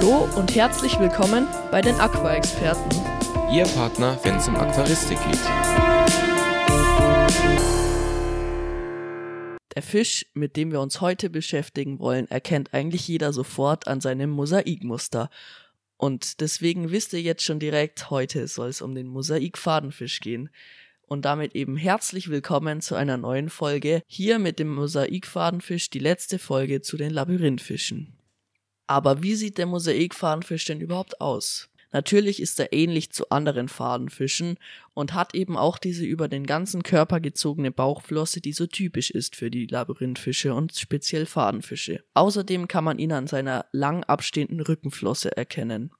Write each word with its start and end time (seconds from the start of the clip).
Hallo 0.00 0.28
und 0.36 0.54
herzlich 0.54 0.96
willkommen 1.00 1.48
bei 1.72 1.80
den 1.80 1.96
Aqua-Experten. 1.96 2.88
Ihr 3.52 3.64
Partner, 3.64 4.16
wenn 4.22 4.36
es 4.36 4.46
um 4.46 4.54
Aquaristik 4.54 5.18
geht. 5.24 5.40
Der 9.74 9.82
Fisch, 9.82 10.26
mit 10.34 10.54
dem 10.56 10.70
wir 10.70 10.80
uns 10.80 11.00
heute 11.00 11.30
beschäftigen 11.30 11.98
wollen, 11.98 12.30
erkennt 12.30 12.72
eigentlich 12.74 13.08
jeder 13.08 13.32
sofort 13.32 13.88
an 13.88 14.00
seinem 14.00 14.30
Mosaikmuster. 14.30 15.30
Und 15.96 16.40
deswegen 16.42 16.92
wisst 16.92 17.12
ihr 17.12 17.20
jetzt 17.20 17.42
schon 17.42 17.58
direkt, 17.58 18.08
heute 18.08 18.46
soll 18.46 18.68
es 18.68 18.80
um 18.80 18.94
den 18.94 19.08
Mosaikfadenfisch 19.08 20.20
gehen. 20.20 20.48
Und 21.08 21.24
damit 21.24 21.56
eben 21.56 21.76
herzlich 21.76 22.30
willkommen 22.30 22.80
zu 22.82 22.94
einer 22.94 23.16
neuen 23.16 23.48
Folge 23.50 24.02
hier 24.06 24.38
mit 24.38 24.60
dem 24.60 24.72
Mosaikfadenfisch, 24.72 25.90
die 25.90 25.98
letzte 25.98 26.38
Folge 26.38 26.82
zu 26.82 26.96
den 26.96 27.10
Labyrinthfischen. 27.10 28.17
Aber 28.88 29.22
wie 29.22 29.34
sieht 29.34 29.58
der 29.58 29.66
Mosaikfadenfisch 29.66 30.64
denn 30.64 30.80
überhaupt 30.80 31.20
aus? 31.20 31.68
Natürlich 31.92 32.40
ist 32.40 32.58
er 32.60 32.72
ähnlich 32.72 33.10
zu 33.12 33.30
anderen 33.30 33.68
Fadenfischen 33.68 34.58
und 34.92 35.14
hat 35.14 35.34
eben 35.34 35.56
auch 35.56 35.78
diese 35.78 36.04
über 36.04 36.28
den 36.28 36.46
ganzen 36.46 36.82
Körper 36.82 37.20
gezogene 37.20 37.70
Bauchflosse, 37.70 38.40
die 38.40 38.52
so 38.52 38.66
typisch 38.66 39.10
ist 39.10 39.36
für 39.36 39.50
die 39.50 39.66
Labyrinthfische 39.66 40.52
und 40.54 40.74
speziell 40.74 41.24
Fadenfische. 41.24 42.02
Außerdem 42.14 42.68
kann 42.68 42.84
man 42.84 42.98
ihn 42.98 43.12
an 43.12 43.26
seiner 43.26 43.66
lang 43.72 44.04
abstehenden 44.04 44.60
Rückenflosse 44.60 45.34
erkennen. 45.36 45.90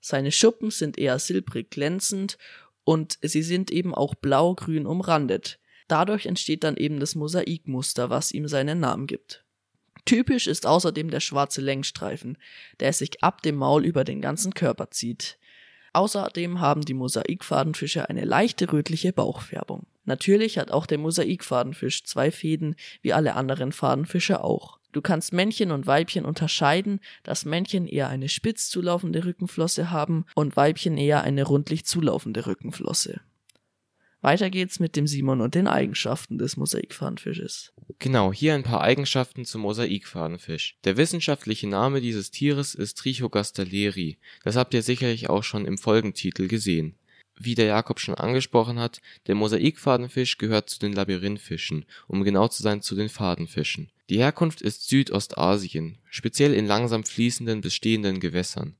Seine 0.00 0.32
Schuppen 0.32 0.70
sind 0.70 0.98
eher 0.98 1.18
silbrig 1.18 1.70
glänzend 1.70 2.36
und 2.84 3.18
sie 3.22 3.42
sind 3.42 3.70
eben 3.70 3.94
auch 3.94 4.14
blau-grün 4.14 4.86
umrandet. 4.86 5.58
Dadurch 5.88 6.26
entsteht 6.26 6.64
dann 6.64 6.76
eben 6.76 7.00
das 7.00 7.14
Mosaikmuster, 7.14 8.10
was 8.10 8.32
ihm 8.32 8.46
seinen 8.46 8.80
Namen 8.80 9.06
gibt. 9.06 9.44
Typisch 10.04 10.46
ist 10.46 10.66
außerdem 10.66 11.10
der 11.10 11.20
schwarze 11.20 11.60
Längsstreifen, 11.60 12.38
der 12.80 12.92
sich 12.92 13.22
ab 13.22 13.42
dem 13.42 13.56
Maul 13.56 13.84
über 13.84 14.04
den 14.04 14.20
ganzen 14.20 14.54
Körper 14.54 14.90
zieht. 14.90 15.38
Außerdem 15.92 16.60
haben 16.60 16.82
die 16.82 16.94
Mosaikfadenfische 16.94 18.08
eine 18.08 18.24
leichte 18.24 18.72
rötliche 18.72 19.12
Bauchfärbung. 19.12 19.86
Natürlich 20.04 20.58
hat 20.58 20.70
auch 20.70 20.86
der 20.86 20.98
Mosaikfadenfisch 20.98 22.04
zwei 22.04 22.30
Fäden, 22.30 22.76
wie 23.02 23.12
alle 23.12 23.34
anderen 23.34 23.72
Fadenfische 23.72 24.42
auch. 24.42 24.78
Du 24.92 25.02
kannst 25.02 25.32
Männchen 25.32 25.70
und 25.70 25.86
Weibchen 25.86 26.24
unterscheiden, 26.24 27.00
dass 27.22 27.44
Männchen 27.44 27.86
eher 27.86 28.08
eine 28.08 28.28
spitz 28.28 28.68
zulaufende 28.68 29.24
Rückenflosse 29.24 29.90
haben 29.90 30.24
und 30.34 30.56
Weibchen 30.56 30.96
eher 30.96 31.22
eine 31.22 31.44
rundlich 31.44 31.84
zulaufende 31.84 32.46
Rückenflosse. 32.46 33.20
Weiter 34.22 34.50
geht's 34.50 34.80
mit 34.80 34.96
dem 34.96 35.06
Simon 35.06 35.40
und 35.40 35.54
den 35.54 35.66
Eigenschaften 35.66 36.36
des 36.36 36.58
Mosaikfadenfisches. 36.58 37.72
Genau, 37.98 38.32
hier 38.32 38.54
ein 38.54 38.62
paar 38.62 38.82
Eigenschaften 38.82 39.46
zum 39.46 39.62
Mosaikfadenfisch. 39.62 40.76
Der 40.84 40.98
wissenschaftliche 40.98 41.66
Name 41.66 42.02
dieses 42.02 42.30
Tieres 42.30 42.74
ist 42.74 42.98
Trichogastaleri. 42.98 44.18
Das 44.44 44.56
habt 44.56 44.74
ihr 44.74 44.82
sicherlich 44.82 45.30
auch 45.30 45.42
schon 45.42 45.64
im 45.64 45.78
Folgentitel 45.78 46.48
gesehen. 46.48 46.96
Wie 47.38 47.54
der 47.54 47.64
Jakob 47.64 47.98
schon 47.98 48.14
angesprochen 48.14 48.78
hat, 48.78 49.00
der 49.26 49.34
Mosaikfadenfisch 49.34 50.36
gehört 50.36 50.68
zu 50.68 50.78
den 50.78 50.92
Labyrinthfischen, 50.92 51.86
um 52.06 52.22
genau 52.22 52.48
zu 52.48 52.62
sein 52.62 52.82
zu 52.82 52.94
den 52.94 53.08
Fadenfischen. 53.08 53.90
Die 54.10 54.18
Herkunft 54.18 54.60
ist 54.60 54.88
Südostasien, 54.88 55.96
speziell 56.10 56.52
in 56.52 56.66
langsam 56.66 57.04
fließenden 57.04 57.62
bis 57.62 57.74
stehenden 57.74 58.20
Gewässern. 58.20 58.76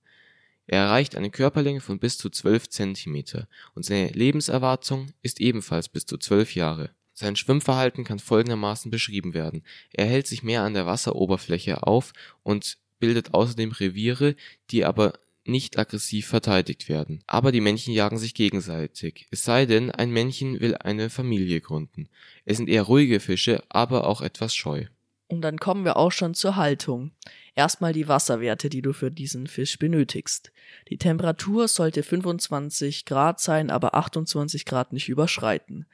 Er 0.72 0.84
erreicht 0.84 1.16
eine 1.16 1.30
Körperlänge 1.30 1.80
von 1.80 1.98
bis 1.98 2.16
zu 2.16 2.30
12 2.30 2.68
Zentimeter 2.68 3.48
und 3.74 3.84
seine 3.84 4.10
Lebenserwartung 4.10 5.08
ist 5.20 5.40
ebenfalls 5.40 5.88
bis 5.88 6.06
zu 6.06 6.16
12 6.16 6.54
Jahre. 6.54 6.90
Sein 7.12 7.34
Schwimmverhalten 7.34 8.04
kann 8.04 8.20
folgendermaßen 8.20 8.88
beschrieben 8.88 9.34
werden: 9.34 9.64
Er 9.92 10.06
hält 10.06 10.28
sich 10.28 10.44
mehr 10.44 10.62
an 10.62 10.74
der 10.74 10.86
Wasseroberfläche 10.86 11.84
auf 11.88 12.12
und 12.44 12.78
bildet 13.00 13.34
außerdem 13.34 13.72
Reviere, 13.72 14.36
die 14.70 14.84
aber 14.84 15.14
nicht 15.44 15.76
aggressiv 15.76 16.28
verteidigt 16.28 16.88
werden. 16.88 17.25
Aber 17.26 17.50
die 17.50 17.60
Männchen 17.60 17.92
jagen 17.92 18.19
sich 18.19 18.34
gegenseitig, 18.34 19.26
es 19.32 19.42
sei 19.42 19.66
denn, 19.66 19.91
ein 19.91 20.12
Männchen 20.12 20.60
will 20.60 20.76
eine 20.76 21.10
Familie 21.10 21.60
gründen. 21.60 22.08
Es 22.44 22.58
sind 22.58 22.69
eher 22.69 22.84
ruhige 22.84 23.19
Fische, 23.19 23.64
aber 23.70 24.06
auch 24.06 24.20
etwas 24.20 24.54
scheu. 24.54 24.87
Und 25.30 25.42
dann 25.42 25.58
kommen 25.58 25.84
wir 25.84 25.96
auch 25.96 26.10
schon 26.10 26.34
zur 26.34 26.56
Haltung. 26.56 27.12
Erstmal 27.54 27.92
die 27.92 28.08
Wasserwerte, 28.08 28.68
die 28.68 28.82
du 28.82 28.92
für 28.92 29.12
diesen 29.12 29.46
Fisch 29.46 29.78
benötigst. 29.78 30.50
Die 30.88 30.98
Temperatur 30.98 31.68
sollte 31.68 32.02
25 32.02 33.04
Grad 33.04 33.38
sein, 33.38 33.70
aber 33.70 33.94
28 33.94 34.64
Grad 34.64 34.92
nicht 34.92 35.08
überschreiten. 35.08 35.86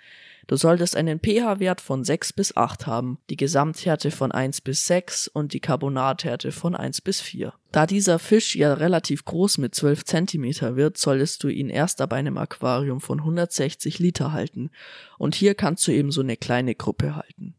Du 0.47 0.57
solltest 0.57 0.97
einen 0.97 1.19
pH-Wert 1.19 1.83
von 1.83 2.03
6 2.03 2.33
bis 2.33 2.57
8 2.57 2.87
haben, 2.87 3.19
die 3.29 3.37
Gesamthärte 3.37 4.11
von 4.11 4.33
1 4.33 4.63
bis 4.63 4.87
6 4.87 5.29
und 5.29 5.53
die 5.53 5.61
Carbonathärte 5.61 6.51
von 6.51 6.75
1 6.75 7.03
bis 7.03 7.21
4. 7.21 7.53
Da 7.73 7.85
dieser 7.85 8.19
Fisch 8.19 8.57
ja 8.57 8.73
relativ 8.73 9.27
groß 9.27 9.59
mit 9.59 9.75
12 9.75 10.05
Zentimeter 10.05 10.77
wird, 10.77 10.97
solltest 10.97 11.45
du 11.45 11.49
ihn 11.49 11.69
erst 11.69 12.01
ab 12.01 12.15
einem 12.15 12.39
Aquarium 12.39 13.03
von 13.03 13.19
160 13.19 13.99
Liter 13.99 14.33
halten. 14.33 14.71
Und 15.19 15.35
hier 15.35 15.55
kannst 15.55 15.87
du 15.89 15.93
eben 15.93 16.11
so 16.11 16.23
eine 16.23 16.39
kleine 16.39 16.75
Gruppe 16.75 17.17
halten. 17.17 17.55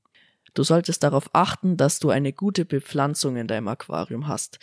Du 0.58 0.64
solltest 0.64 1.04
darauf 1.04 1.30
achten, 1.34 1.78
dass 1.78 2.00
du 2.00 2.10
eine 2.10 2.34
gute 2.34 2.66
Bepflanzung 2.66 3.36
in 3.36 3.46
deinem 3.46 3.68
Aquarium 3.68 4.28
hast. 4.28 4.58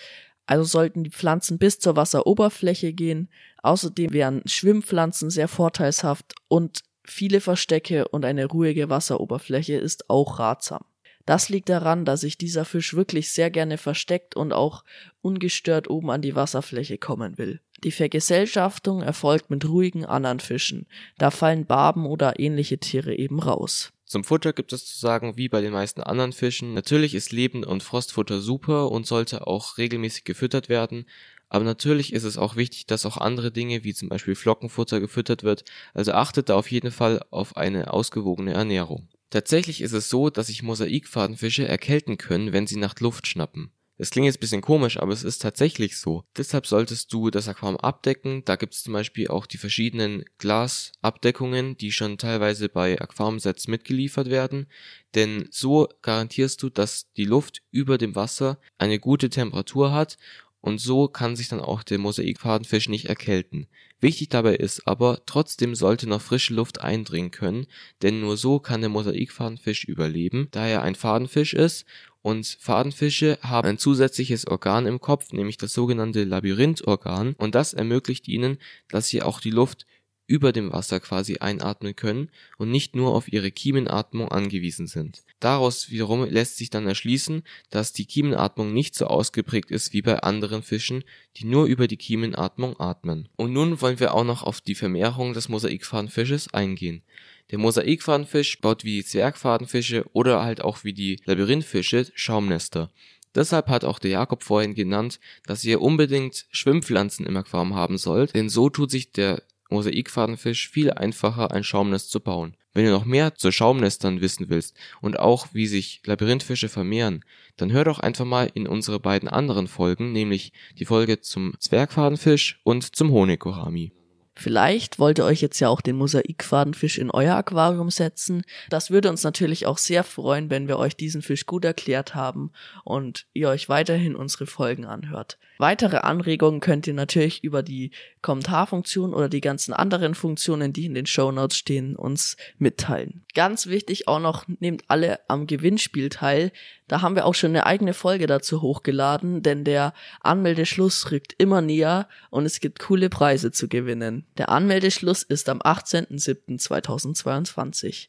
Also 0.44 0.64
sollten 0.64 1.04
die 1.04 1.10
Pflanzen 1.10 1.56
bis 1.56 1.78
zur 1.78 1.94
Wasseroberfläche 1.94 2.92
gehen. 2.92 3.28
Außerdem 3.62 4.12
wären 4.12 4.42
Schwimmpflanzen 4.44 5.30
sehr 5.30 5.46
vorteilshaft 5.46 6.34
und 6.48 6.82
viele 7.04 7.40
Verstecke 7.40 8.08
und 8.08 8.24
eine 8.24 8.46
ruhige 8.46 8.90
Wasseroberfläche 8.90 9.76
ist 9.76 10.10
auch 10.10 10.40
ratsam. 10.40 10.84
Das 11.26 11.48
liegt 11.48 11.68
daran, 11.68 12.04
dass 12.04 12.22
sich 12.22 12.36
dieser 12.38 12.64
Fisch 12.64 12.94
wirklich 12.94 13.30
sehr 13.30 13.52
gerne 13.52 13.78
versteckt 13.78 14.34
und 14.34 14.52
auch 14.52 14.82
ungestört 15.22 15.88
oben 15.88 16.10
an 16.10 16.22
die 16.22 16.34
Wasserfläche 16.34 16.98
kommen 16.98 17.38
will. 17.38 17.60
Die 17.84 17.92
Vergesellschaftung 17.92 19.00
erfolgt 19.00 19.48
mit 19.48 19.64
ruhigen 19.68 20.04
anderen 20.04 20.40
Fischen. 20.40 20.88
Da 21.18 21.30
fallen 21.30 21.66
Barben 21.66 22.04
oder 22.04 22.40
ähnliche 22.40 22.78
Tiere 22.78 23.14
eben 23.14 23.38
raus. 23.38 23.93
Zum 24.14 24.22
Futter 24.22 24.52
gibt 24.52 24.72
es 24.72 24.86
zu 24.86 24.96
sagen, 24.96 25.36
wie 25.36 25.48
bei 25.48 25.60
den 25.60 25.72
meisten 25.72 26.00
anderen 26.00 26.32
Fischen. 26.32 26.72
Natürlich 26.72 27.16
ist 27.16 27.32
Leben- 27.32 27.64
und 27.64 27.82
Frostfutter 27.82 28.40
super 28.40 28.92
und 28.92 29.08
sollte 29.08 29.48
auch 29.48 29.76
regelmäßig 29.76 30.22
gefüttert 30.22 30.68
werden. 30.68 31.06
Aber 31.48 31.64
natürlich 31.64 32.12
ist 32.12 32.22
es 32.22 32.38
auch 32.38 32.54
wichtig, 32.54 32.86
dass 32.86 33.06
auch 33.06 33.16
andere 33.16 33.50
Dinge 33.50 33.82
wie 33.82 33.92
zum 33.92 34.08
Beispiel 34.08 34.36
Flockenfutter 34.36 35.00
gefüttert 35.00 35.42
wird. 35.42 35.64
Also 35.94 36.12
achtet 36.12 36.48
da 36.48 36.54
auf 36.54 36.70
jeden 36.70 36.92
Fall 36.92 37.24
auf 37.32 37.56
eine 37.56 37.92
ausgewogene 37.92 38.52
Ernährung. 38.52 39.08
Tatsächlich 39.30 39.80
ist 39.80 39.94
es 39.94 40.08
so, 40.10 40.30
dass 40.30 40.46
sich 40.46 40.62
Mosaikfadenfische 40.62 41.66
erkälten 41.66 42.16
können, 42.16 42.52
wenn 42.52 42.68
sie 42.68 42.76
nach 42.76 42.94
Luft 43.00 43.26
schnappen. 43.26 43.72
Das 43.96 44.10
klingt 44.10 44.26
jetzt 44.26 44.40
bisschen 44.40 44.60
komisch, 44.60 44.98
aber 44.98 45.12
es 45.12 45.22
ist 45.22 45.40
tatsächlich 45.40 45.98
so. 45.98 46.24
Deshalb 46.36 46.66
solltest 46.66 47.12
du 47.12 47.30
das 47.30 47.46
Aquarium 47.46 47.78
abdecken. 47.78 48.44
Da 48.44 48.56
gibt 48.56 48.74
es 48.74 48.82
zum 48.82 48.92
Beispiel 48.92 49.28
auch 49.28 49.46
die 49.46 49.56
verschiedenen 49.56 50.24
Glasabdeckungen, 50.38 51.76
die 51.76 51.92
schon 51.92 52.18
teilweise 52.18 52.68
bei 52.68 53.00
Aquariumsets 53.00 53.68
mitgeliefert 53.68 54.30
werden. 54.30 54.66
Denn 55.14 55.46
so 55.52 55.88
garantierst 56.02 56.60
du, 56.62 56.70
dass 56.70 57.12
die 57.16 57.24
Luft 57.24 57.62
über 57.70 57.96
dem 57.96 58.16
Wasser 58.16 58.58
eine 58.78 58.98
gute 58.98 59.30
Temperatur 59.30 59.92
hat 59.92 60.18
und 60.60 60.80
so 60.80 61.08
kann 61.08 61.36
sich 61.36 61.48
dann 61.48 61.60
auch 61.60 61.82
der 61.82 61.98
Mosaikfadenfisch 61.98 62.88
nicht 62.88 63.04
erkälten. 63.04 63.68
Wichtig 64.00 64.30
dabei 64.30 64.56
ist 64.56 64.88
aber, 64.88 65.22
trotzdem 65.26 65.74
sollte 65.74 66.08
noch 66.08 66.22
frische 66.22 66.54
Luft 66.54 66.80
eindringen 66.80 67.30
können, 67.30 67.66
denn 68.00 68.20
nur 68.20 68.38
so 68.38 68.60
kann 68.60 68.80
der 68.80 68.88
Mosaikfadenfisch 68.88 69.84
überleben, 69.84 70.48
da 70.52 70.66
er 70.66 70.82
ein 70.82 70.94
Fadenfisch 70.94 71.52
ist 71.52 71.84
und 72.24 72.56
Fadenfische 72.58 73.38
haben 73.42 73.68
ein 73.68 73.78
zusätzliches 73.78 74.46
Organ 74.46 74.86
im 74.86 74.98
Kopf, 74.98 75.32
nämlich 75.32 75.58
das 75.58 75.74
sogenannte 75.74 76.24
Labyrinthorgan 76.24 77.34
und 77.34 77.54
das 77.54 77.74
ermöglicht 77.74 78.28
ihnen, 78.28 78.56
dass 78.88 79.08
sie 79.08 79.20
auch 79.20 79.40
die 79.40 79.50
Luft 79.50 79.84
über 80.26 80.50
dem 80.50 80.72
Wasser 80.72 81.00
quasi 81.00 81.36
einatmen 81.36 81.94
können 81.94 82.30
und 82.56 82.70
nicht 82.70 82.96
nur 82.96 83.14
auf 83.14 83.30
ihre 83.30 83.50
Kiemenatmung 83.50 84.28
angewiesen 84.28 84.86
sind. 84.86 85.22
Daraus 85.38 85.90
wiederum 85.90 86.24
lässt 86.24 86.56
sich 86.56 86.70
dann 86.70 86.86
erschließen, 86.86 87.42
dass 87.68 87.92
die 87.92 88.06
Kiemenatmung 88.06 88.72
nicht 88.72 88.94
so 88.94 89.06
ausgeprägt 89.06 89.70
ist 89.70 89.92
wie 89.92 90.00
bei 90.00 90.20
anderen 90.20 90.62
Fischen, 90.62 91.04
die 91.36 91.44
nur 91.44 91.66
über 91.66 91.88
die 91.88 91.98
Kiemenatmung 91.98 92.80
atmen. 92.80 93.28
Und 93.36 93.52
nun 93.52 93.82
wollen 93.82 94.00
wir 94.00 94.14
auch 94.14 94.24
noch 94.24 94.44
auf 94.44 94.62
die 94.62 94.74
Vermehrung 94.74 95.34
des 95.34 95.50
Mosaikfadenfisches 95.50 96.54
eingehen. 96.54 97.02
Der 97.50 97.58
Mosaikfadenfisch 97.58 98.60
baut 98.60 98.84
wie 98.84 98.96
die 98.96 99.04
Zwergfadenfische 99.04 100.04
oder 100.12 100.42
halt 100.42 100.62
auch 100.62 100.84
wie 100.84 100.92
die 100.92 101.20
Labyrinthfische 101.24 102.06
Schaumnester. 102.14 102.90
Deshalb 103.34 103.68
hat 103.68 103.84
auch 103.84 103.98
der 103.98 104.12
Jakob 104.12 104.42
vorhin 104.42 104.74
genannt, 104.74 105.18
dass 105.44 105.64
ihr 105.64 105.80
unbedingt 105.80 106.46
Schwimmpflanzen 106.50 107.26
im 107.26 107.36
Aquarium 107.36 107.74
haben 107.74 107.98
sollt, 107.98 108.34
denn 108.34 108.48
so 108.48 108.70
tut 108.70 108.90
sich 108.90 109.12
der 109.12 109.42
Mosaikfadenfisch 109.70 110.68
viel 110.70 110.92
einfacher 110.92 111.50
ein 111.50 111.64
Schaumnest 111.64 112.10
zu 112.10 112.20
bauen. 112.20 112.56
Wenn 112.72 112.86
du 112.86 112.90
noch 112.90 113.04
mehr 113.04 113.34
zu 113.34 113.52
Schaumnestern 113.52 114.20
wissen 114.20 114.48
willst 114.48 114.76
und 115.00 115.18
auch 115.18 115.48
wie 115.52 115.66
sich 115.66 116.02
Labyrinthfische 116.04 116.68
vermehren, 116.68 117.24
dann 117.56 117.72
hör 117.72 117.84
doch 117.84 118.00
einfach 118.00 118.24
mal 118.24 118.50
in 118.52 118.66
unsere 118.66 118.98
beiden 118.98 119.28
anderen 119.28 119.68
Folgen, 119.68 120.12
nämlich 120.12 120.52
die 120.78 120.84
Folge 120.84 121.20
zum 121.20 121.54
Zwergfadenfisch 121.60 122.60
und 122.64 122.96
zum 122.96 123.12
Honigorami. 123.12 123.92
Vielleicht 124.36 124.98
wollt 124.98 125.18
ihr 125.18 125.24
euch 125.24 125.40
jetzt 125.40 125.60
ja 125.60 125.68
auch 125.68 125.80
den 125.80 125.96
Mosaikfadenfisch 125.96 126.98
in 126.98 127.10
euer 127.10 127.36
Aquarium 127.36 127.90
setzen. 127.90 128.42
Das 128.68 128.90
würde 128.90 129.08
uns 129.08 129.22
natürlich 129.22 129.66
auch 129.66 129.78
sehr 129.78 130.02
freuen, 130.02 130.50
wenn 130.50 130.66
wir 130.66 130.78
euch 130.78 130.96
diesen 130.96 131.22
Fisch 131.22 131.46
gut 131.46 131.64
erklärt 131.64 132.14
haben 132.14 132.50
und 132.82 133.26
ihr 133.32 133.48
euch 133.48 133.68
weiterhin 133.68 134.16
unsere 134.16 134.46
Folgen 134.46 134.86
anhört. 134.86 135.38
Weitere 135.58 135.98
Anregungen 135.98 136.58
könnt 136.60 136.88
ihr 136.88 136.94
natürlich 136.94 137.44
über 137.44 137.62
die 137.62 137.92
Kommentarfunktion 138.22 139.14
oder 139.14 139.28
die 139.28 139.40
ganzen 139.40 139.72
anderen 139.72 140.14
Funktionen, 140.16 140.72
die 140.72 140.86
in 140.86 140.94
den 140.94 141.06
Show 141.06 141.30
Notes 141.30 141.56
stehen, 141.56 141.94
uns 141.94 142.36
mitteilen. 142.58 143.24
Ganz 143.34 143.68
wichtig 143.68 144.08
auch 144.08 144.18
noch, 144.18 144.46
nehmt 144.48 144.82
alle 144.88 145.20
am 145.28 145.46
Gewinnspiel 145.46 146.08
teil. 146.08 146.50
Da 146.86 147.00
haben 147.00 147.16
wir 147.16 147.24
auch 147.24 147.34
schon 147.34 147.48
eine 147.50 147.64
eigene 147.64 147.94
Folge 147.94 148.26
dazu 148.26 148.60
hochgeladen, 148.60 149.42
denn 149.42 149.64
der 149.64 149.94
Anmeldeschluss 150.20 151.10
rückt 151.10 151.34
immer 151.38 151.62
näher 151.62 152.08
und 152.28 152.44
es 152.44 152.60
gibt 152.60 152.78
coole 152.78 153.08
Preise 153.08 153.52
zu 153.52 153.68
gewinnen. 153.68 154.26
Der 154.36 154.50
Anmeldeschluss 154.50 155.22
ist 155.22 155.48
am 155.48 155.62
18.07.2022. 155.62 158.08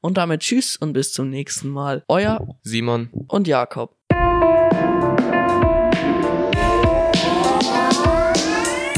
Und 0.00 0.18
damit 0.18 0.40
tschüss 0.40 0.76
und 0.76 0.92
bis 0.92 1.12
zum 1.12 1.30
nächsten 1.30 1.68
Mal. 1.68 2.02
Euer 2.08 2.56
Simon 2.62 3.10
und 3.28 3.46
Jakob. 3.46 3.94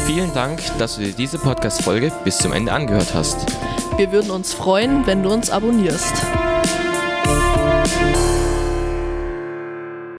Vielen 0.06 0.32
Dank, 0.32 0.62
dass 0.78 0.96
du 0.96 1.02
dir 1.02 1.12
diese 1.12 1.38
Podcast-Folge 1.38 2.10
bis 2.24 2.38
zum 2.38 2.52
Ende 2.52 2.72
angehört 2.72 3.12
hast. 3.12 3.44
Wir 3.98 4.10
würden 4.10 4.30
uns 4.30 4.54
freuen, 4.54 5.06
wenn 5.06 5.22
du 5.22 5.30
uns 5.30 5.50
abonnierst. 5.50 6.47